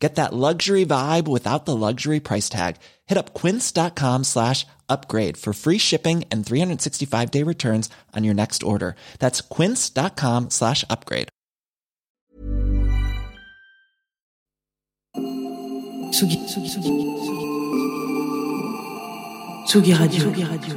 Get 0.00 0.14
that 0.14 0.32
luxury 0.32 0.86
vibe 0.86 1.28
without 1.28 1.66
the 1.66 1.76
luxury 1.76 2.20
price 2.20 2.48
tag. 2.48 2.76
Hit 3.06 3.18
up 3.18 3.34
quince.com 3.34 4.24
slash 4.24 4.66
upgrade 4.88 5.36
for 5.36 5.52
free 5.52 5.76
shipping 5.78 6.24
and 6.30 6.44
365 6.44 7.30
day 7.30 7.42
returns 7.42 7.90
on 8.16 8.24
your 8.24 8.34
next 8.34 8.62
order. 8.62 8.96
That's 9.18 9.42
quince.com 9.42 10.48
slash 10.50 10.84
upgrade. 10.88 11.28
Tsugi, 16.10 16.36
Tsugi, 16.46 16.68
Tsugi, 16.68 16.92
Tsugi 19.66 19.94
Radio. 19.94 20.20
Tsugi 20.24 20.44
Radio. 20.44 20.74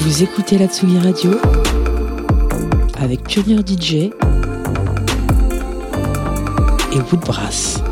Vous 0.00 0.22
écoutez 0.22 0.58
la 0.58 0.66
Tsugi 0.66 0.98
Radio 0.98 1.38
avec 2.98 3.22
Pioneer 3.24 3.62
DJ 3.64 4.10
et 6.92 7.00
Woodbrass. 7.10 7.87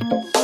Thank 0.00 0.41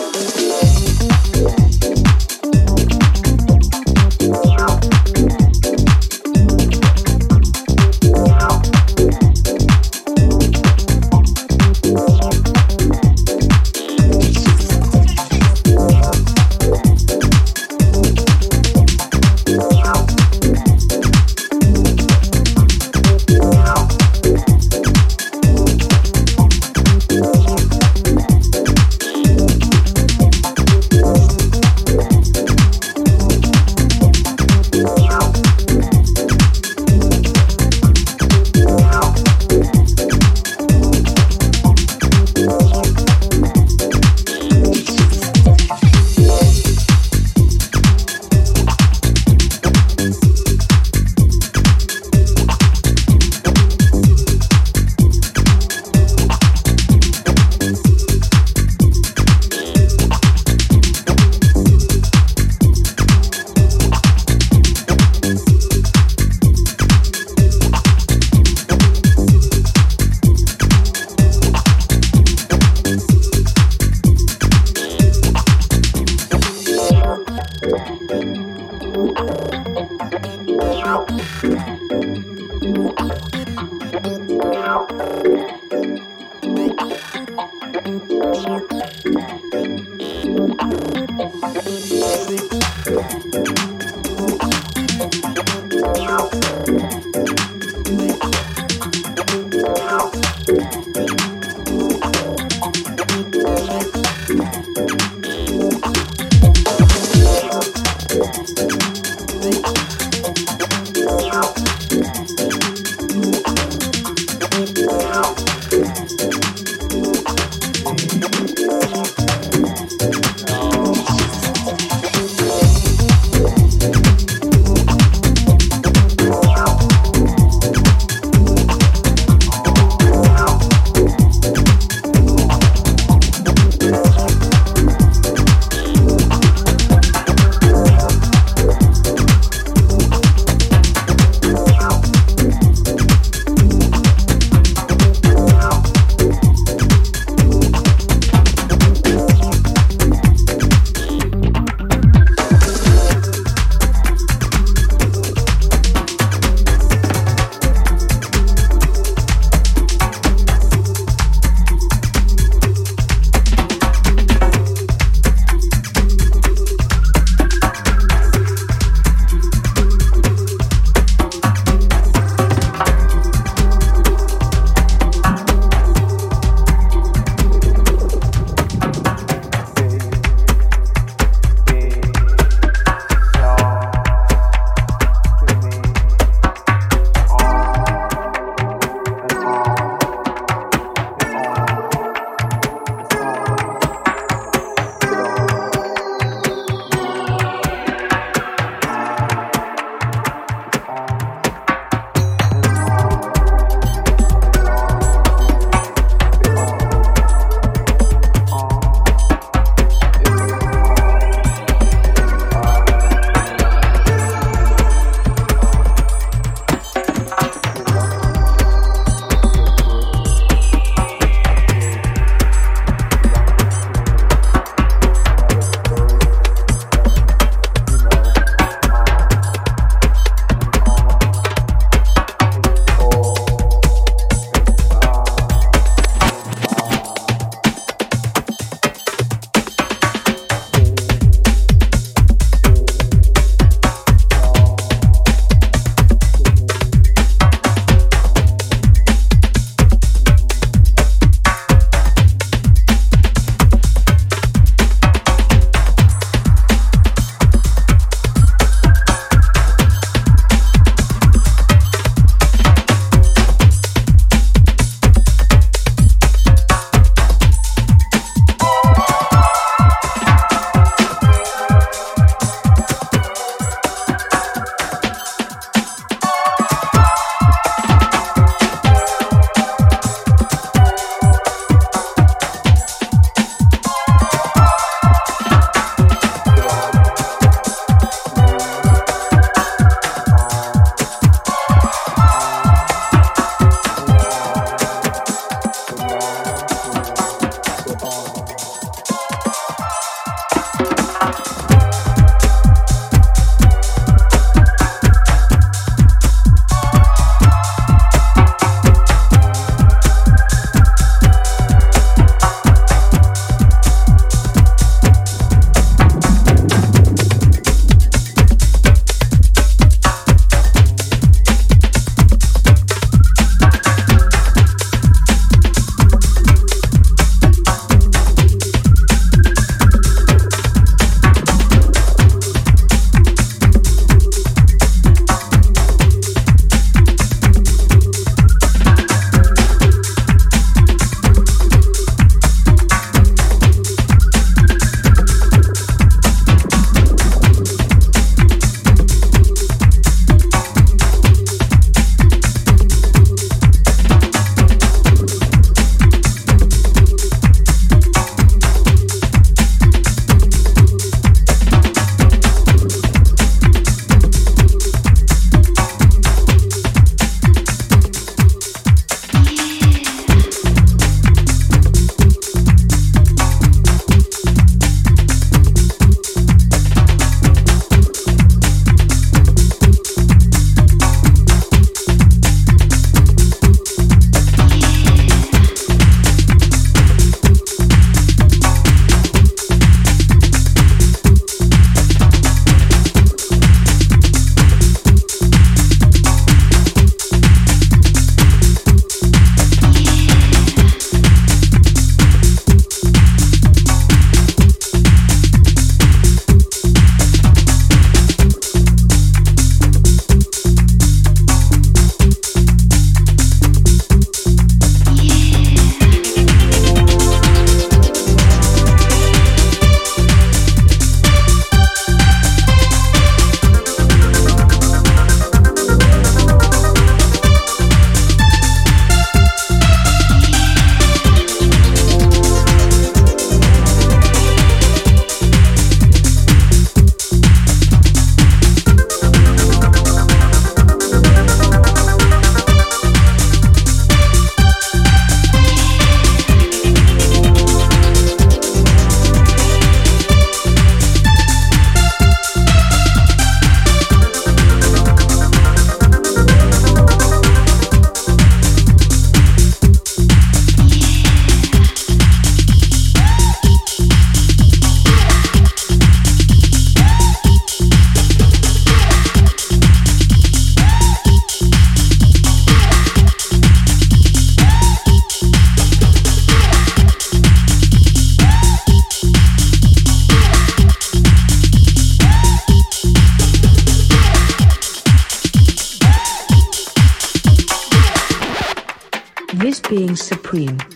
being 490.59 490.88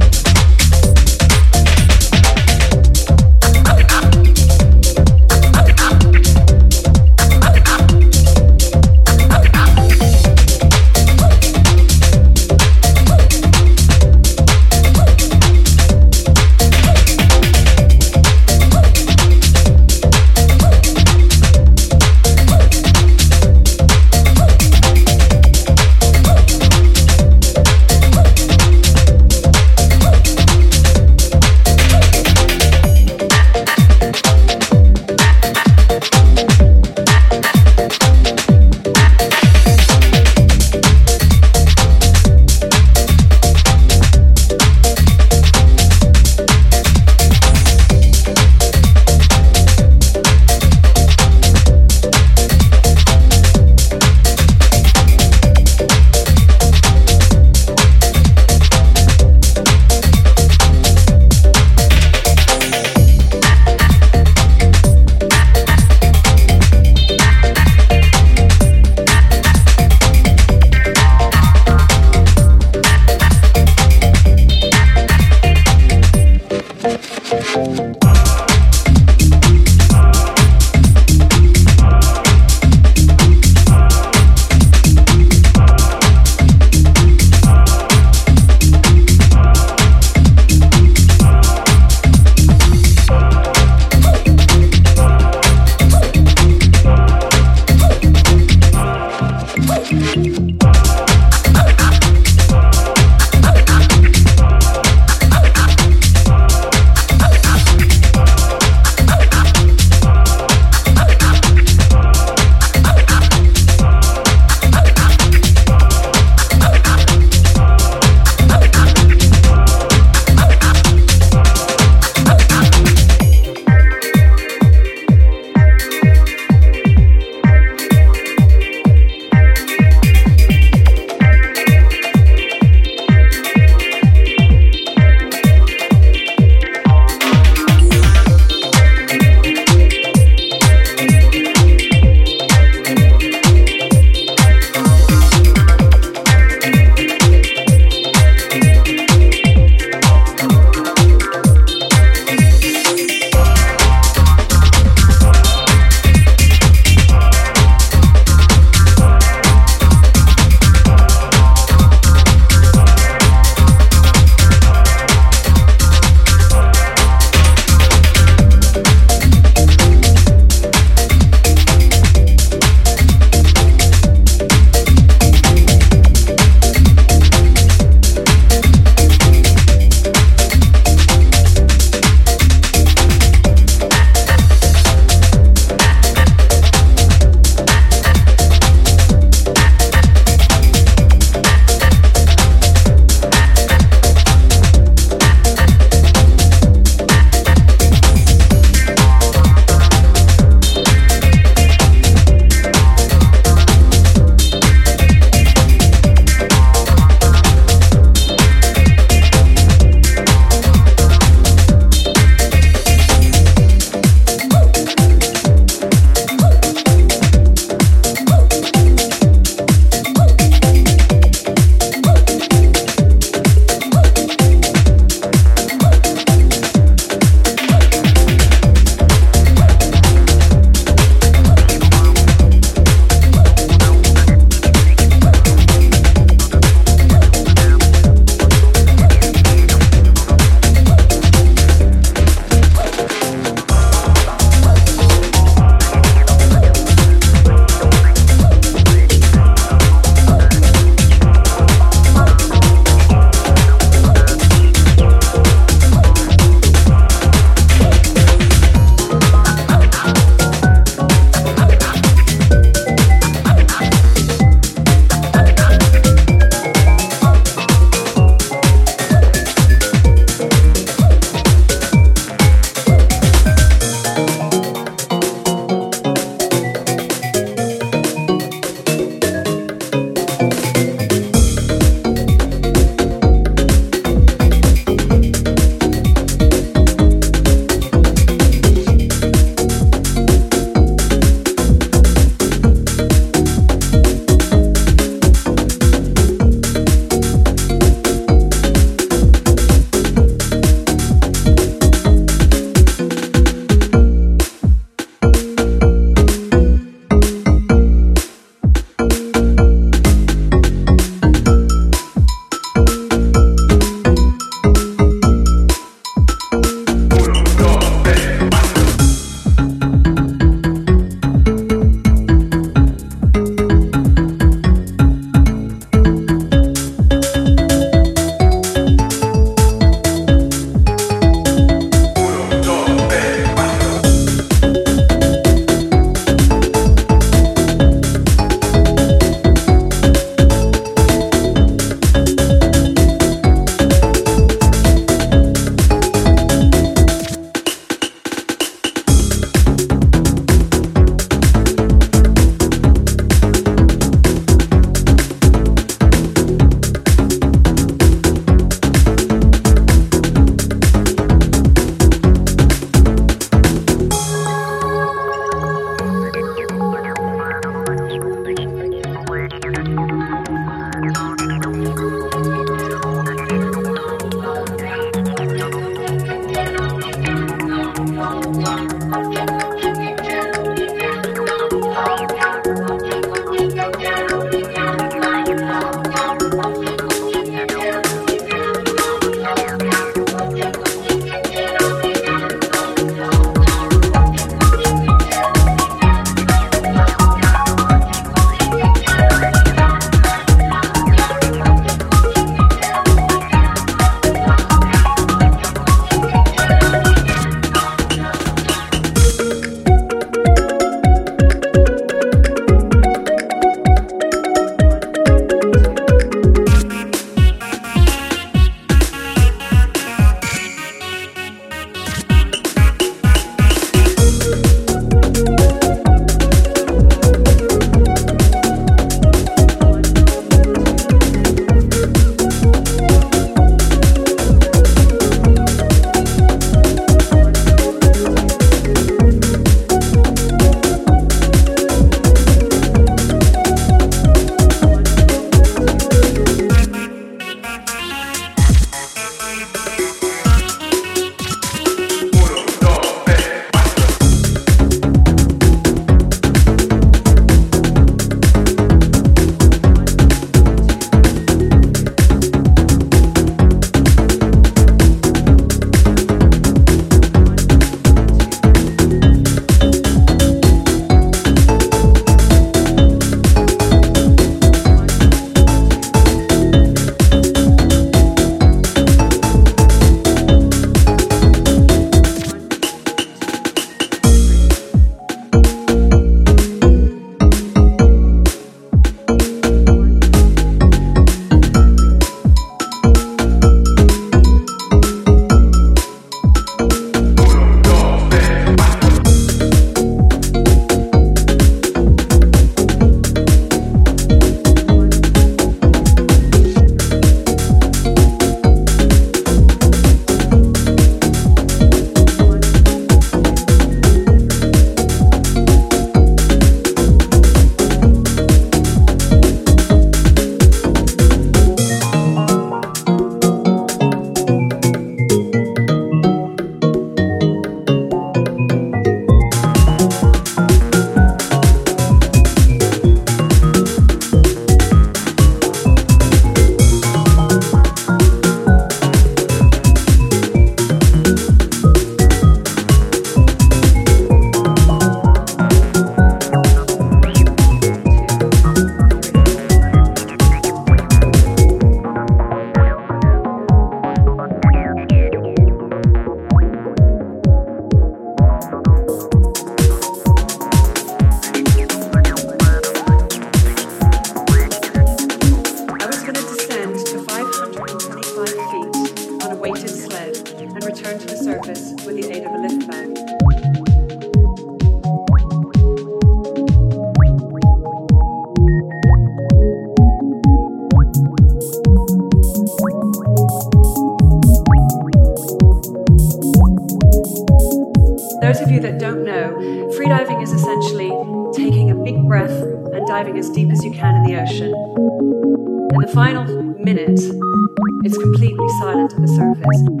it's 598.10 598.18
completely 598.18 598.68
silent 598.80 599.12
at 599.12 599.20
the 599.20 599.28
surface. 599.28 600.00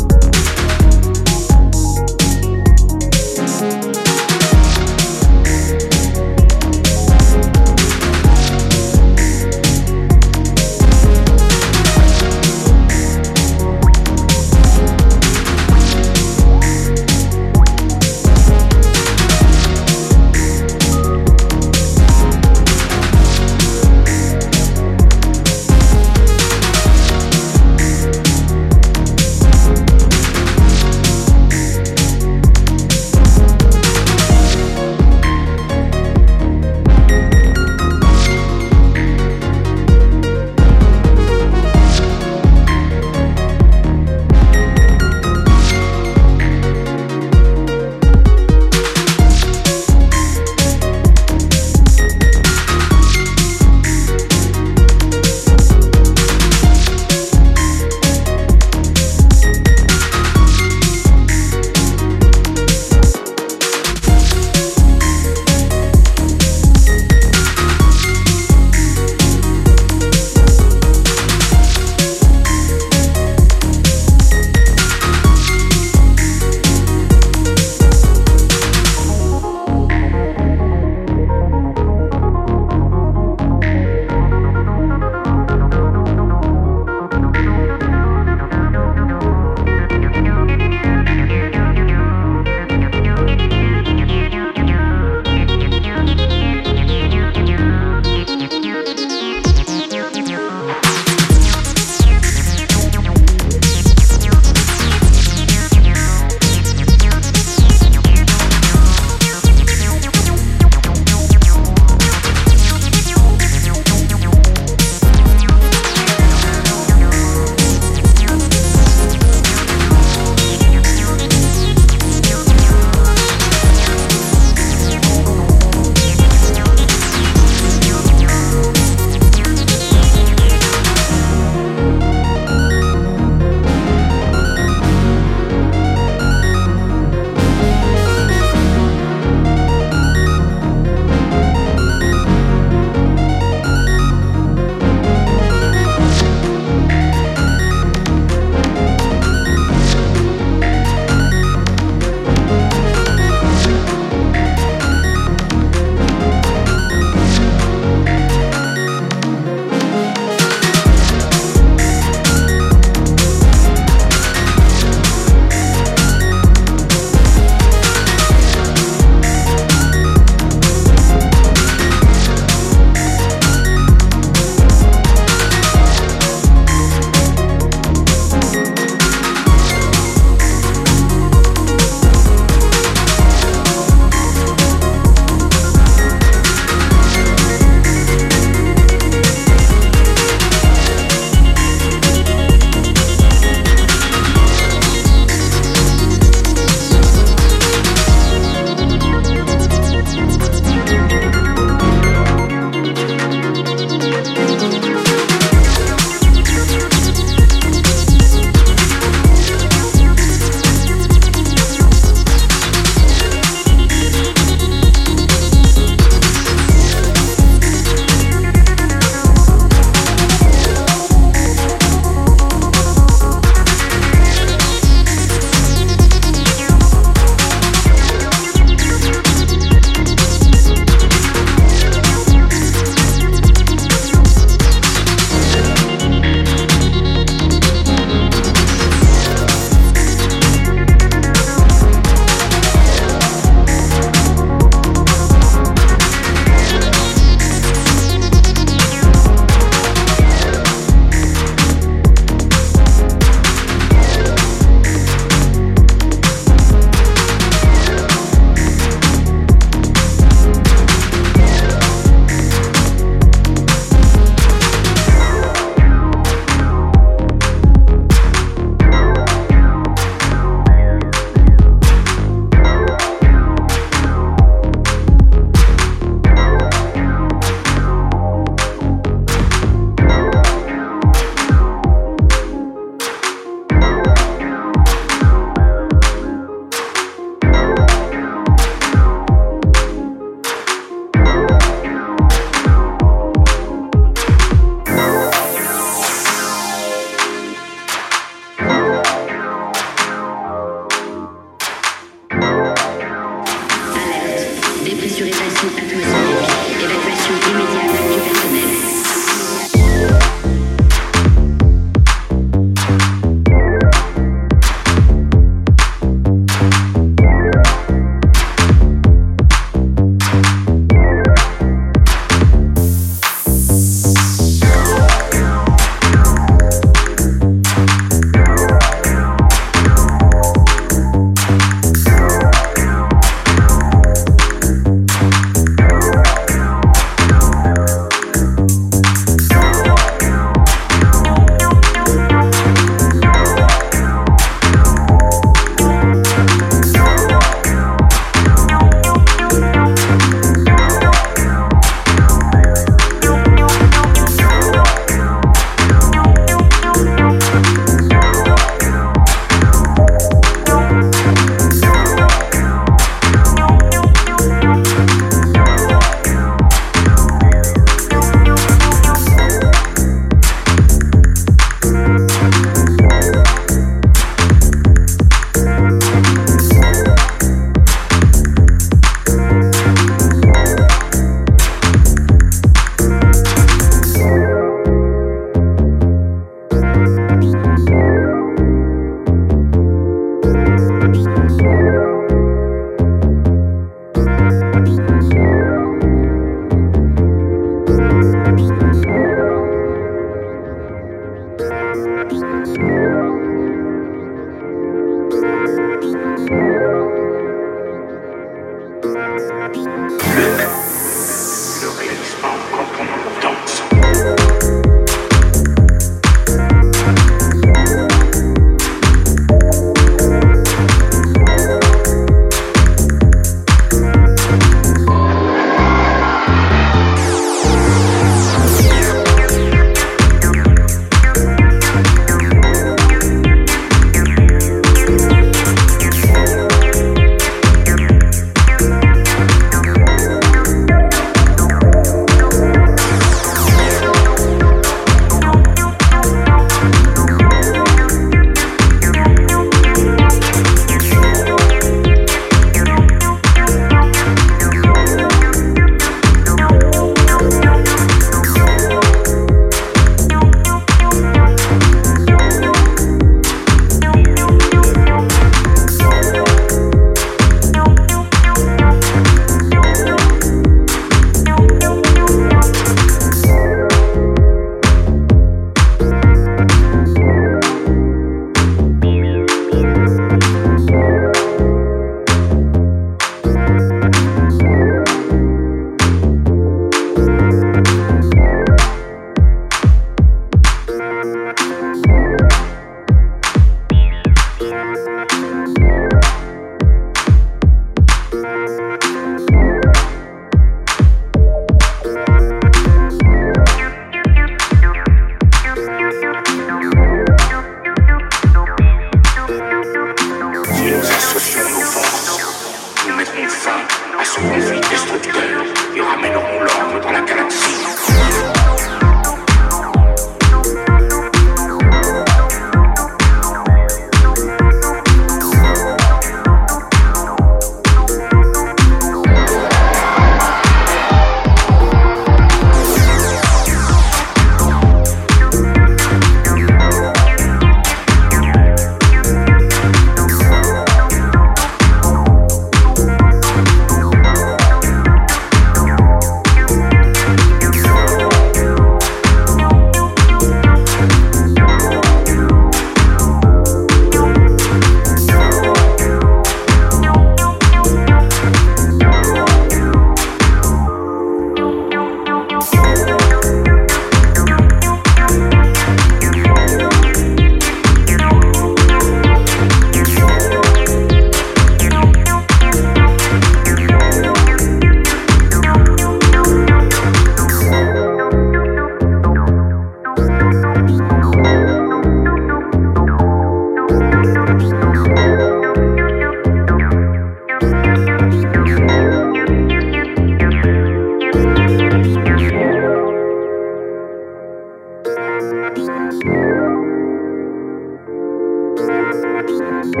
Tsugi. 599.84 600.00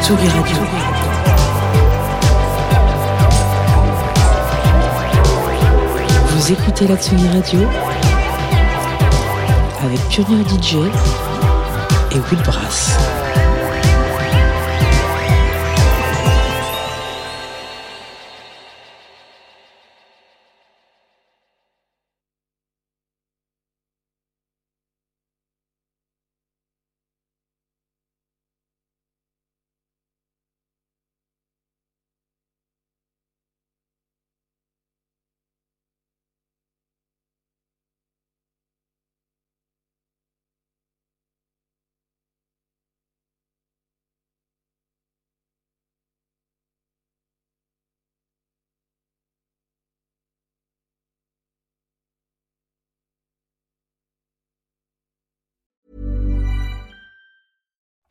Tsugi 0.00 0.28
Radio. 0.28 0.56
Vous 6.30 6.52
écoutez 6.52 6.86
la 6.88 6.96
Tsugi 6.96 7.28
Radio 7.28 7.60
avec 9.86 10.00
Pionnier 10.08 10.42
DJ 10.42 10.74
et 12.10 12.18
Will 12.18 12.42
Brass. 12.44 13.15